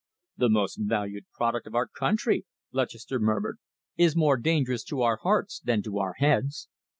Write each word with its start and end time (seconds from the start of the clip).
"The 0.35 0.49
most 0.49 0.77
valued 0.79 1.25
product 1.31 1.67
of 1.67 1.73
your 1.73 1.85
country," 1.87 2.47
Lutchester 2.71 3.19
murmured, 3.19 3.59
"is 3.97 4.15
more 4.15 4.35
dangerous 4.37 4.83
to 4.85 5.03
our 5.03 5.17
hearts 5.17 5.59
than 5.63 5.83
to 5.83 5.99
our 5.99 6.13
heads." 6.13 6.67